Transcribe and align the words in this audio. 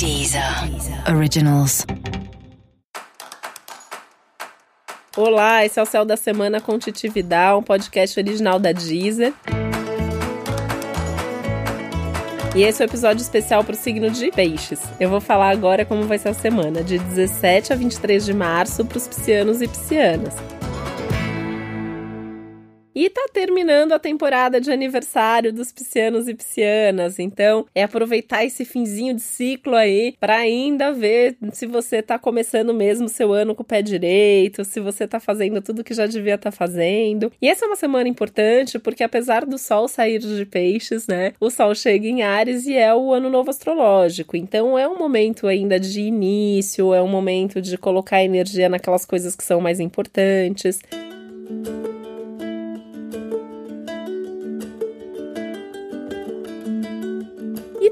Deezer 0.00 0.42
Originals. 1.14 1.84
Olá, 5.14 5.62
esse 5.62 5.78
é 5.78 5.82
o 5.82 5.84
Céu 5.84 6.06
da 6.06 6.16
Semana 6.16 6.58
com 6.58 6.78
Titividade, 6.78 7.58
um 7.58 7.62
podcast 7.62 8.18
original 8.18 8.58
da 8.58 8.72
Deezer. 8.72 9.34
E 12.56 12.62
esse 12.62 12.82
é 12.82 12.86
o 12.86 12.88
um 12.88 12.90
episódio 12.90 13.20
especial 13.20 13.62
para 13.62 13.74
o 13.74 13.76
signo 13.76 14.10
de 14.10 14.30
Peixes. 14.30 14.80
Eu 14.98 15.10
vou 15.10 15.20
falar 15.20 15.50
agora 15.50 15.84
como 15.84 16.04
vai 16.04 16.16
ser 16.16 16.30
a 16.30 16.34
semana, 16.34 16.82
de 16.82 16.98
17 16.98 17.74
a 17.74 17.76
23 17.76 18.24
de 18.24 18.32
março, 18.32 18.82
para 18.86 18.96
os 18.96 19.06
piscianos 19.06 19.60
e 19.60 19.68
piscianas. 19.68 20.34
E 22.94 23.08
tá 23.08 23.28
terminando 23.32 23.92
a 23.92 23.98
temporada 23.98 24.60
de 24.60 24.70
aniversário 24.70 25.52
dos 25.52 25.70
piscianos 25.70 26.28
e 26.28 26.34
piscianas, 26.34 27.18
então 27.18 27.66
é 27.74 27.84
aproveitar 27.84 28.44
esse 28.44 28.64
finzinho 28.64 29.14
de 29.14 29.22
ciclo 29.22 29.76
aí 29.76 30.14
para 30.18 30.36
ainda 30.36 30.92
ver 30.92 31.36
se 31.52 31.66
você 31.66 32.02
tá 32.02 32.18
começando 32.18 32.74
mesmo 32.74 33.08
seu 33.08 33.32
ano 33.32 33.54
com 33.54 33.62
o 33.62 33.66
pé 33.66 33.80
direito, 33.80 34.64
se 34.64 34.80
você 34.80 35.06
tá 35.06 35.20
fazendo 35.20 35.62
tudo 35.62 35.84
que 35.84 35.94
já 35.94 36.06
devia 36.06 36.34
estar 36.34 36.50
tá 36.50 36.56
fazendo. 36.56 37.32
E 37.40 37.48
essa 37.48 37.64
é 37.64 37.68
uma 37.68 37.76
semana 37.76 38.08
importante 38.08 38.78
porque 38.78 39.04
apesar 39.04 39.46
do 39.46 39.56
sol 39.56 39.86
sair 39.86 40.18
de 40.18 40.44
peixes, 40.44 41.06
né, 41.06 41.32
o 41.38 41.50
sol 41.50 41.74
chega 41.74 42.06
em 42.06 42.22
Ares 42.22 42.66
e 42.66 42.74
é 42.74 42.92
o 42.94 43.12
ano 43.12 43.30
novo 43.30 43.50
astrológico. 43.50 44.36
Então 44.36 44.76
é 44.76 44.88
um 44.88 44.98
momento 44.98 45.46
ainda 45.46 45.78
de 45.78 46.00
início, 46.00 46.92
é 46.92 47.00
um 47.00 47.08
momento 47.08 47.60
de 47.60 47.78
colocar 47.78 48.22
energia 48.22 48.68
naquelas 48.68 49.06
coisas 49.06 49.36
que 49.36 49.44
são 49.44 49.60
mais 49.60 49.78
importantes. 49.78 50.80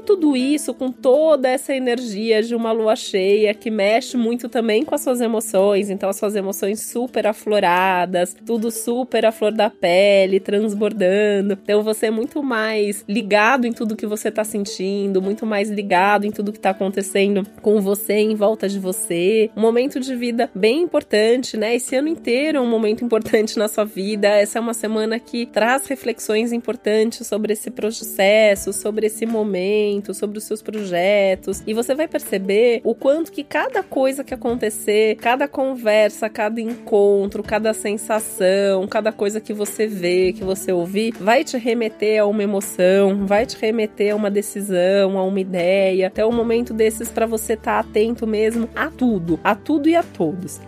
Tudo 0.09 0.35
isso 0.35 0.73
com 0.73 0.91
toda 0.91 1.47
essa 1.47 1.71
energia 1.71 2.41
de 2.41 2.55
uma 2.55 2.71
lua 2.71 2.95
cheia 2.95 3.53
que 3.53 3.69
mexe 3.69 4.17
muito 4.17 4.49
também 4.49 4.83
com 4.83 4.95
as 4.95 5.01
suas 5.01 5.21
emoções, 5.21 5.91
então 5.91 6.09
as 6.09 6.15
suas 6.15 6.35
emoções 6.35 6.81
super 6.81 7.27
afloradas, 7.27 8.35
tudo 8.43 8.71
super 8.71 9.23
à 9.23 9.31
flor 9.31 9.51
da 9.51 9.69
pele, 9.69 10.39
transbordando. 10.39 11.53
Então 11.61 11.83
você 11.83 12.07
é 12.07 12.11
muito 12.11 12.41
mais 12.41 13.05
ligado 13.07 13.67
em 13.67 13.71
tudo 13.71 13.95
que 13.95 14.07
você 14.07 14.31
tá 14.31 14.43
sentindo, 14.43 15.21
muito 15.21 15.45
mais 15.45 15.69
ligado 15.69 16.25
em 16.25 16.31
tudo 16.31 16.51
que 16.51 16.59
tá 16.59 16.71
acontecendo 16.71 17.45
com 17.61 17.79
você, 17.79 18.13
em 18.13 18.33
volta 18.33 18.67
de 18.67 18.79
você. 18.79 19.51
Um 19.55 19.61
momento 19.61 19.99
de 19.99 20.15
vida 20.15 20.49
bem 20.55 20.81
importante, 20.81 21.55
né? 21.55 21.75
Esse 21.75 21.95
ano 21.95 22.07
inteiro 22.07 22.57
é 22.57 22.61
um 22.61 22.67
momento 22.67 23.05
importante 23.05 23.59
na 23.59 23.67
sua 23.67 23.85
vida. 23.85 24.27
Essa 24.27 24.57
é 24.57 24.61
uma 24.61 24.73
semana 24.73 25.19
que 25.19 25.45
traz 25.45 25.85
reflexões 25.85 26.51
importantes 26.51 27.27
sobre 27.27 27.53
esse 27.53 27.69
processo, 27.69 28.73
sobre 28.73 29.05
esse 29.05 29.27
momento 29.27 29.98
sobre 30.13 30.37
os 30.37 30.43
seus 30.43 30.61
projetos, 30.61 31.63
e 31.65 31.73
você 31.73 31.93
vai 31.93 32.07
perceber 32.07 32.81
o 32.83 32.95
quanto 32.95 33.31
que 33.31 33.43
cada 33.43 33.83
coisa 33.83 34.23
que 34.23 34.33
acontecer, 34.33 35.15
cada 35.15 35.47
conversa, 35.47 36.29
cada 36.29 36.61
encontro, 36.61 37.43
cada 37.43 37.73
sensação, 37.73 38.87
cada 38.87 39.11
coisa 39.11 39.39
que 39.39 39.53
você 39.53 39.87
vê, 39.87 40.33
que 40.33 40.43
você 40.43 40.71
ouvir, 40.71 41.13
vai 41.19 41.43
te 41.43 41.57
remeter 41.57 42.21
a 42.21 42.25
uma 42.25 42.43
emoção, 42.43 43.25
vai 43.25 43.45
te 43.45 43.57
remeter 43.57 44.13
a 44.13 44.15
uma 44.15 44.31
decisão, 44.31 45.17
a 45.17 45.23
uma 45.23 45.39
ideia. 45.39 46.07
Até 46.07 46.25
o 46.25 46.31
momento 46.31 46.73
desses 46.73 47.09
para 47.09 47.25
você 47.25 47.53
estar 47.53 47.83
tá 47.83 47.89
atento 47.89 48.25
mesmo 48.25 48.69
a 48.75 48.89
tudo, 48.89 49.39
a 49.43 49.55
tudo 49.55 49.89
e 49.89 49.95
a 49.95 50.03
todos. 50.03 50.59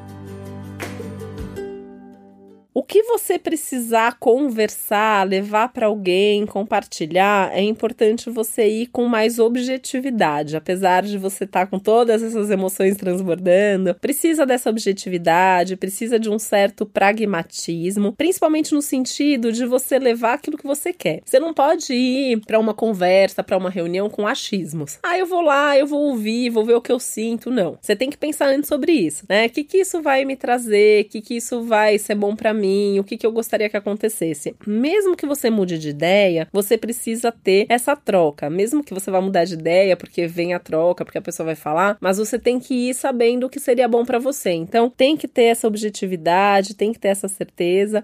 Que 2.92 3.04
você 3.04 3.40
precisar 3.40 4.18
conversar, 4.20 5.26
levar 5.26 5.70
para 5.70 5.86
alguém, 5.86 6.46
compartilhar, 6.46 7.50
é 7.58 7.62
importante 7.62 8.30
você 8.30 8.68
ir 8.68 8.88
com 8.88 9.08
mais 9.08 9.40
objetividade. 9.40 10.58
Apesar 10.58 11.04
de 11.04 11.18
você 11.18 11.46
estar 11.46 11.62
tá 11.62 11.68
com 11.68 11.80
todas 11.80 12.22
essas 12.22 12.50
emoções 12.50 12.98
transbordando, 12.98 13.96
precisa 13.96 14.46
dessa 14.46 14.70
objetividade, 14.70 15.78
precisa 15.78 16.20
de 16.20 16.30
um 16.30 16.38
certo 16.38 16.86
pragmatismo, 16.86 18.12
principalmente 18.12 18.74
no 18.74 18.82
sentido 18.82 19.54
de 19.54 19.66
você 19.66 19.98
levar 19.98 20.34
aquilo 20.34 20.58
que 20.58 20.68
você 20.68 20.92
quer. 20.92 21.22
Você 21.24 21.40
não 21.40 21.54
pode 21.54 21.94
ir 21.94 22.42
para 22.46 22.60
uma 22.60 22.74
conversa, 22.74 23.42
para 23.42 23.56
uma 23.56 23.70
reunião 23.70 24.10
com 24.10 24.28
achismos. 24.28 25.00
Ah, 25.02 25.18
eu 25.18 25.26
vou 25.26 25.40
lá, 25.40 25.78
eu 25.78 25.88
vou 25.88 26.10
ouvir, 26.10 26.50
vou 26.50 26.66
ver 26.66 26.76
o 26.76 26.82
que 26.82 26.92
eu 26.92 27.00
sinto. 27.00 27.50
Não. 27.50 27.78
Você 27.82 27.96
tem 27.96 28.10
que 28.10 28.18
pensar 28.18 28.50
antes 28.50 28.68
sobre 28.68 28.92
isso, 28.92 29.24
né? 29.30 29.46
O 29.46 29.50
que, 29.50 29.64
que 29.64 29.78
isso 29.78 30.02
vai 30.02 30.26
me 30.26 30.36
trazer? 30.36 31.06
O 31.06 31.10
que, 31.10 31.22
que 31.22 31.38
isso 31.38 31.64
vai 31.64 31.98
ser 31.98 32.16
bom 32.16 32.36
para 32.36 32.54
mim? 32.54 32.81
Mim, 32.82 33.00
o 33.00 33.04
que, 33.04 33.18
que 33.18 33.26
eu 33.26 33.32
gostaria 33.32 33.70
que 33.70 33.78
acontecesse. 33.78 34.56
Mesmo 34.66 35.16
que 35.16 35.26
você 35.26 35.50
mude 35.50 35.78
de 35.78 35.90
ideia, 35.90 36.48
você 36.52 36.78
precisa 36.78 37.32
ter 37.32 37.66
essa 37.70 37.96
troca. 37.96 38.50
Mesmo 38.50 38.84
que 38.84 38.94
você 38.94 39.12
vá 39.12 39.22
mudar 39.22 39.46
de 39.46 39.54
ideia, 39.54 39.96
porque 39.96 40.28
vem 40.28 40.54
a 40.54 40.60
troca, 40.60 41.06
porque 41.06 41.18
a 41.18 41.22
pessoa 41.22 41.46
vai 41.46 41.56
falar, 41.56 41.98
mas 42.00 42.18
você 42.18 42.40
tem 42.40 42.60
que 42.60 42.90
ir 42.90 42.94
sabendo 42.94 43.46
o 43.46 43.50
que 43.50 43.60
seria 43.60 43.88
bom 43.88 44.06
para 44.06 44.20
você. 44.20 44.52
Então, 44.52 44.90
tem 44.90 45.16
que 45.16 45.28
ter 45.28 45.44
essa 45.44 45.68
objetividade, 45.68 46.76
tem 46.76 46.92
que 46.92 47.00
ter 47.00 47.10
essa 47.10 47.28
certeza. 47.28 48.04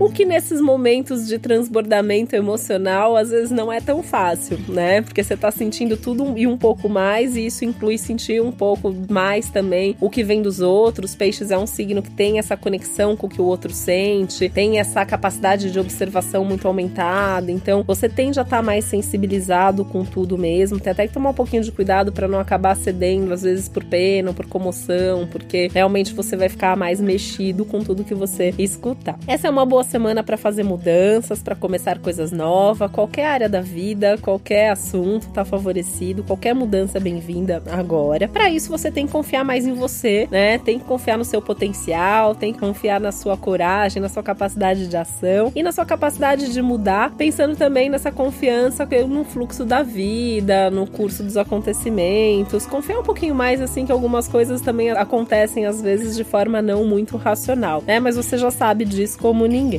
O 0.00 0.08
que 0.08 0.24
nesses 0.24 0.60
momentos 0.60 1.26
de 1.26 1.40
transbordamento 1.40 2.36
emocional 2.36 3.16
às 3.16 3.30
vezes 3.30 3.50
não 3.50 3.72
é 3.72 3.80
tão 3.80 4.00
fácil, 4.00 4.56
né? 4.68 5.02
Porque 5.02 5.24
você 5.24 5.36
tá 5.36 5.50
sentindo 5.50 5.96
tudo 5.96 6.38
e 6.38 6.46
um 6.46 6.56
pouco 6.56 6.88
mais, 6.88 7.34
e 7.34 7.46
isso 7.46 7.64
inclui 7.64 7.98
sentir 7.98 8.40
um 8.40 8.52
pouco 8.52 8.94
mais 9.10 9.50
também 9.50 9.96
o 10.00 10.08
que 10.08 10.22
vem 10.22 10.40
dos 10.40 10.60
outros. 10.60 11.16
Peixes 11.16 11.50
é 11.50 11.58
um 11.58 11.66
signo 11.66 12.00
que 12.00 12.12
tem 12.12 12.38
essa 12.38 12.56
conexão 12.56 13.16
com 13.16 13.26
o 13.26 13.30
que 13.30 13.40
o 13.40 13.44
outro 13.44 13.72
sente, 13.72 14.48
tem 14.48 14.78
essa 14.78 15.04
capacidade 15.04 15.72
de 15.72 15.80
observação 15.80 16.44
muito 16.44 16.68
aumentada, 16.68 17.50
então 17.50 17.82
você 17.82 18.08
tende 18.08 18.38
a 18.38 18.42
estar 18.42 18.58
tá 18.58 18.62
mais 18.62 18.84
sensibilizado 18.84 19.84
com 19.84 20.04
tudo 20.04 20.38
mesmo. 20.38 20.78
Tem 20.78 20.92
até 20.92 21.08
que 21.08 21.12
tomar 21.12 21.30
um 21.30 21.34
pouquinho 21.34 21.64
de 21.64 21.72
cuidado 21.72 22.12
para 22.12 22.28
não 22.28 22.38
acabar 22.38 22.76
cedendo, 22.76 23.32
às 23.32 23.42
vezes 23.42 23.68
por 23.68 23.82
pena, 23.82 24.32
por 24.32 24.46
comoção, 24.46 25.26
porque 25.26 25.68
realmente 25.74 26.14
você 26.14 26.36
vai 26.36 26.48
ficar 26.48 26.76
mais 26.76 27.00
mexido 27.00 27.64
com 27.64 27.80
tudo 27.80 28.04
que 28.04 28.14
você 28.14 28.54
escutar. 28.56 29.18
Essa 29.26 29.48
é 29.48 29.50
uma 29.50 29.66
boa 29.66 29.87
semana 29.88 30.22
para 30.22 30.36
fazer 30.36 30.62
mudanças, 30.62 31.42
para 31.42 31.54
começar 31.54 31.98
coisas 31.98 32.30
novas, 32.30 32.90
qualquer 32.90 33.26
área 33.26 33.48
da 33.48 33.60
vida, 33.60 34.18
qualquer 34.18 34.70
assunto 34.70 35.28
está 35.28 35.44
favorecido, 35.44 36.22
qualquer 36.22 36.54
mudança 36.54 36.98
é 36.98 37.00
bem-vinda 37.00 37.62
agora. 37.70 38.28
Para 38.28 38.50
isso 38.50 38.70
você 38.70 38.90
tem 38.90 39.06
que 39.06 39.12
confiar 39.12 39.44
mais 39.44 39.66
em 39.66 39.74
você, 39.74 40.28
né? 40.30 40.58
Tem 40.58 40.78
que 40.78 40.84
confiar 40.84 41.16
no 41.16 41.24
seu 41.24 41.40
potencial, 41.40 42.34
tem 42.34 42.52
que 42.52 42.60
confiar 42.60 43.00
na 43.00 43.10
sua 43.10 43.36
coragem, 43.36 44.00
na 44.00 44.08
sua 44.08 44.22
capacidade 44.22 44.86
de 44.86 44.96
ação 44.96 45.50
e 45.54 45.62
na 45.62 45.72
sua 45.72 45.86
capacidade 45.86 46.52
de 46.52 46.62
mudar, 46.62 47.14
pensando 47.16 47.56
também 47.56 47.88
nessa 47.88 48.12
confiança 48.12 48.86
no 49.08 49.24
fluxo 49.24 49.64
da 49.64 49.82
vida, 49.82 50.70
no 50.70 50.86
curso 50.86 51.22
dos 51.22 51.36
acontecimentos. 51.36 52.66
Confiar 52.66 53.00
um 53.00 53.02
pouquinho 53.02 53.34
mais 53.34 53.60
assim 53.60 53.86
que 53.86 53.92
algumas 53.92 54.28
coisas 54.28 54.60
também 54.60 54.90
acontecem 54.90 55.66
às 55.66 55.80
vezes 55.80 56.16
de 56.16 56.24
forma 56.24 56.60
não 56.60 56.84
muito 56.84 57.16
racional, 57.16 57.82
né? 57.86 57.98
Mas 58.00 58.16
você 58.16 58.36
já 58.36 58.50
sabe 58.50 58.84
disso 58.84 59.18
como 59.18 59.46
ninguém. 59.46 59.77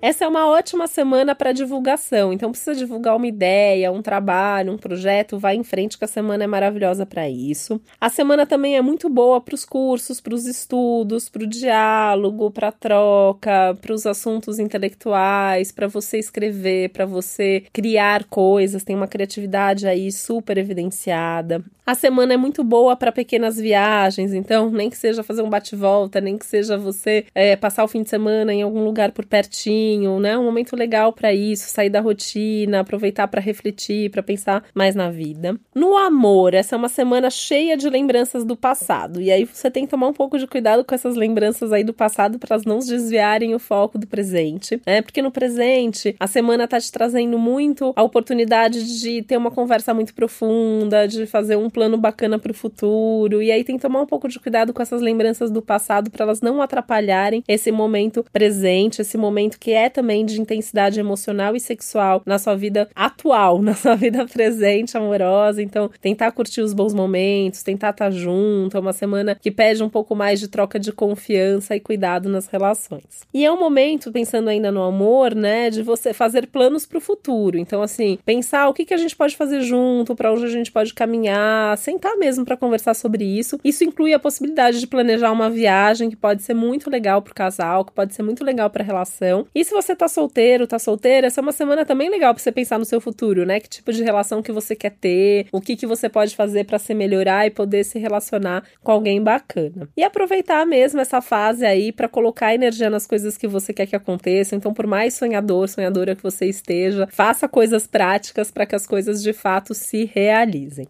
Essa 0.00 0.24
é 0.24 0.28
uma 0.28 0.46
ótima 0.46 0.86
semana 0.86 1.34
para 1.34 1.50
divulgação, 1.50 2.32
então 2.32 2.52
precisa 2.52 2.72
divulgar 2.72 3.16
uma 3.16 3.26
ideia, 3.26 3.90
um 3.90 4.00
trabalho, 4.00 4.72
um 4.72 4.78
projeto, 4.78 5.40
vai 5.40 5.56
em 5.56 5.64
frente 5.64 5.98
que 5.98 6.04
a 6.04 6.08
semana 6.08 6.44
é 6.44 6.46
maravilhosa 6.46 7.04
para 7.04 7.28
isso. 7.28 7.80
A 8.00 8.08
semana 8.08 8.46
também 8.46 8.76
é 8.76 8.80
muito 8.80 9.08
boa 9.08 9.40
para 9.40 9.56
os 9.56 9.64
cursos, 9.64 10.20
para 10.20 10.34
os 10.34 10.46
estudos, 10.46 11.28
para 11.28 11.42
o 11.42 11.48
diálogo, 11.48 12.48
para 12.48 12.68
a 12.68 12.72
troca, 12.72 13.76
para 13.80 13.92
os 13.92 14.06
assuntos 14.06 14.60
intelectuais, 14.60 15.72
para 15.72 15.88
você 15.88 16.18
escrever, 16.18 16.90
para 16.90 17.04
você 17.04 17.64
criar 17.72 18.22
coisas, 18.24 18.84
tem 18.84 18.94
uma 18.94 19.08
criatividade 19.08 19.88
aí 19.88 20.12
super 20.12 20.58
evidenciada. 20.58 21.64
A 21.84 21.94
semana 21.94 22.34
é 22.34 22.36
muito 22.36 22.62
boa 22.62 22.94
para 22.94 23.10
pequenas 23.10 23.56
viagens, 23.56 24.34
então 24.34 24.70
nem 24.70 24.90
que 24.90 24.96
seja 24.96 25.22
fazer 25.22 25.40
um 25.40 25.48
bate-volta, 25.48 26.20
nem 26.20 26.36
que 26.36 26.44
seja 26.44 26.76
você 26.76 27.24
é, 27.34 27.56
passar 27.56 27.82
o 27.82 27.88
fim 27.88 28.02
de 28.02 28.10
semana 28.10 28.52
em 28.52 28.60
algum 28.60 28.84
lugar 28.84 29.10
por 29.10 29.24
pertinho, 29.24 29.87
né? 29.96 30.36
Um 30.36 30.44
momento 30.44 30.76
legal 30.76 31.12
para 31.12 31.32
isso, 31.32 31.68
sair 31.70 31.90
da 31.90 32.00
rotina, 32.00 32.80
aproveitar 32.80 33.28
para 33.28 33.40
refletir, 33.40 34.10
para 34.10 34.22
pensar 34.22 34.64
mais 34.74 34.94
na 34.94 35.10
vida. 35.10 35.58
No 35.74 35.96
amor, 35.96 36.54
essa 36.54 36.74
é 36.74 36.78
uma 36.78 36.88
semana 36.88 37.30
cheia 37.30 37.76
de 37.76 37.88
lembranças 37.88 38.44
do 38.44 38.56
passado, 38.56 39.20
e 39.20 39.30
aí 39.30 39.44
você 39.44 39.70
tem 39.70 39.84
que 39.84 39.90
tomar 39.90 40.08
um 40.08 40.12
pouco 40.12 40.38
de 40.38 40.46
cuidado 40.46 40.84
com 40.84 40.94
essas 40.94 41.16
lembranças 41.16 41.72
aí 41.72 41.84
do 41.84 41.94
passado 41.94 42.38
para 42.38 42.54
elas 42.54 42.64
não 42.64 42.78
desviarem 42.78 43.54
o 43.54 43.58
foco 43.58 43.98
do 43.98 44.06
presente, 44.06 44.80
né? 44.86 45.02
Porque 45.02 45.22
no 45.22 45.30
presente 45.30 46.16
a 46.18 46.26
semana 46.26 46.66
tá 46.66 46.80
te 46.80 46.90
trazendo 46.90 47.38
muito 47.38 47.92
a 47.96 48.02
oportunidade 48.02 49.00
de 49.00 49.22
ter 49.22 49.36
uma 49.36 49.50
conversa 49.50 49.94
muito 49.94 50.14
profunda, 50.14 51.06
de 51.06 51.26
fazer 51.26 51.56
um 51.56 51.70
plano 51.70 51.96
bacana 51.96 52.38
para 52.38 52.50
o 52.50 52.54
futuro. 52.54 53.42
E 53.42 53.50
aí 53.50 53.64
tem 53.64 53.76
que 53.76 53.82
tomar 53.82 54.00
um 54.00 54.06
pouco 54.06 54.28
de 54.28 54.38
cuidado 54.40 54.72
com 54.72 54.82
essas 54.82 55.00
lembranças 55.00 55.50
do 55.50 55.62
passado 55.62 56.10
para 56.10 56.24
elas 56.24 56.40
não 56.40 56.60
atrapalharem 56.60 57.42
esse 57.46 57.70
momento 57.70 58.24
presente, 58.32 59.02
esse 59.02 59.16
momento 59.16 59.58
que 59.58 59.72
é 59.78 59.88
também 59.88 60.24
de 60.24 60.40
intensidade 60.40 60.98
emocional 60.98 61.54
e 61.54 61.60
sexual 61.60 62.22
na 62.26 62.38
sua 62.38 62.54
vida 62.54 62.88
atual, 62.94 63.60
na 63.62 63.74
sua 63.74 63.94
vida 63.94 64.26
presente, 64.26 64.96
amorosa. 64.96 65.62
Então, 65.62 65.90
tentar 66.00 66.32
curtir 66.32 66.60
os 66.60 66.72
bons 66.72 66.92
momentos, 66.92 67.62
tentar 67.62 67.90
estar 67.90 68.10
junto. 68.10 68.76
É 68.76 68.80
uma 68.80 68.92
semana 68.92 69.34
que 69.34 69.50
pede 69.50 69.82
um 69.82 69.88
pouco 69.88 70.14
mais 70.14 70.40
de 70.40 70.48
troca 70.48 70.78
de 70.78 70.92
confiança 70.92 71.76
e 71.76 71.80
cuidado 71.80 72.28
nas 72.28 72.46
relações. 72.46 73.26
E 73.32 73.44
é 73.44 73.52
um 73.52 73.58
momento, 73.58 74.10
pensando 74.10 74.48
ainda 74.48 74.70
no 74.70 74.82
amor, 74.82 75.34
né, 75.34 75.70
de 75.70 75.82
você 75.82 76.12
fazer 76.12 76.46
planos 76.46 76.86
para 76.86 76.98
o 76.98 77.00
futuro. 77.00 77.58
Então, 77.58 77.82
assim, 77.82 78.18
pensar 78.24 78.68
o 78.68 78.74
que, 78.74 78.84
que 78.84 78.94
a 78.94 78.98
gente 78.98 79.16
pode 79.16 79.36
fazer 79.36 79.60
junto, 79.60 80.14
para 80.14 80.32
onde 80.32 80.44
a 80.44 80.48
gente 80.48 80.72
pode 80.72 80.92
caminhar, 80.94 81.76
sentar 81.78 82.16
mesmo 82.16 82.44
para 82.44 82.56
conversar 82.56 82.94
sobre 82.94 83.24
isso. 83.24 83.58
Isso 83.64 83.84
inclui 83.84 84.12
a 84.12 84.18
possibilidade 84.18 84.80
de 84.80 84.86
planejar 84.86 85.30
uma 85.30 85.50
viagem 85.50 86.10
que 86.10 86.16
pode 86.16 86.42
ser 86.42 86.54
muito 86.54 86.90
legal 86.90 87.22
para 87.22 87.32
o 87.32 87.34
casal, 87.34 87.84
que 87.84 87.92
pode 87.92 88.14
ser 88.14 88.22
muito 88.22 88.44
legal 88.44 88.70
para 88.70 88.82
a 88.82 88.86
relação. 88.86 89.46
E 89.54 89.64
se 89.68 89.74
você 89.74 89.94
tá 89.94 90.08
solteiro, 90.08 90.66
tá 90.66 90.78
solteira, 90.78 91.26
essa 91.26 91.40
é 91.40 91.42
uma 91.42 91.52
semana 91.52 91.84
também 91.84 92.08
legal 92.08 92.32
para 92.34 92.42
você 92.42 92.50
pensar 92.50 92.78
no 92.78 92.84
seu 92.84 93.00
futuro, 93.00 93.44
né? 93.44 93.60
Que 93.60 93.68
tipo 93.68 93.92
de 93.92 94.02
relação 94.02 94.42
que 94.42 94.50
você 94.50 94.74
quer 94.74 94.92
ter, 94.92 95.46
o 95.52 95.60
que 95.60 95.76
que 95.76 95.86
você 95.86 96.08
pode 96.08 96.34
fazer 96.34 96.64
para 96.64 96.78
se 96.78 96.94
melhorar 96.94 97.46
e 97.46 97.50
poder 97.50 97.84
se 97.84 97.98
relacionar 97.98 98.64
com 98.82 98.90
alguém 98.90 99.22
bacana. 99.22 99.88
E 99.96 100.02
aproveitar 100.02 100.64
mesmo 100.66 101.00
essa 101.00 101.20
fase 101.20 101.66
aí 101.66 101.92
para 101.92 102.08
colocar 102.08 102.54
energia 102.54 102.88
nas 102.88 103.06
coisas 103.06 103.36
que 103.36 103.46
você 103.46 103.72
quer 103.72 103.86
que 103.86 103.94
aconteçam. 103.94 104.56
Então, 104.56 104.72
por 104.72 104.86
mais 104.86 105.14
sonhador, 105.14 105.68
sonhadora 105.68 106.16
que 106.16 106.22
você 106.22 106.46
esteja, 106.46 107.06
faça 107.10 107.46
coisas 107.46 107.86
práticas 107.86 108.50
para 108.50 108.64
que 108.64 108.74
as 108.74 108.86
coisas 108.86 109.22
de 109.22 109.34
fato 109.34 109.74
se 109.74 110.10
realizem. 110.14 110.88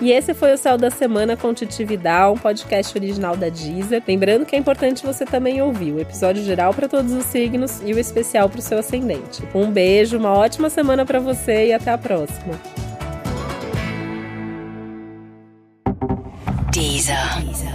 E 0.00 0.12
esse 0.12 0.34
foi 0.34 0.52
o 0.52 0.58
Céu 0.58 0.76
da 0.76 0.90
Semana 0.90 1.36
com 1.36 1.54
Titi 1.54 1.84
Vidal, 1.84 2.34
um 2.34 2.38
podcast 2.38 2.96
original 2.96 3.36
da 3.36 3.48
Deezer. 3.48 4.02
Lembrando 4.06 4.44
que 4.44 4.54
é 4.54 4.58
importante 4.58 5.04
você 5.04 5.24
também 5.24 5.62
ouvir 5.62 5.92
o 5.92 6.00
episódio 6.00 6.44
geral 6.44 6.74
para 6.74 6.86
todos 6.86 7.12
os 7.12 7.24
signos 7.24 7.80
e 7.84 7.92
o 7.92 7.98
especial 7.98 8.48
para 8.48 8.58
o 8.58 8.62
seu 8.62 8.78
ascendente. 8.78 9.42
Um 9.54 9.70
beijo, 9.70 10.18
uma 10.18 10.32
ótima 10.32 10.68
semana 10.68 11.06
para 11.06 11.18
você 11.18 11.68
e 11.68 11.72
até 11.72 11.90
a 11.90 11.98
próxima. 11.98 12.60
Deezer. 16.70 17.16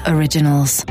Originals. 0.07 0.85